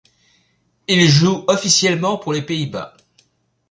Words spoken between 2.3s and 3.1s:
les Pays-Bas.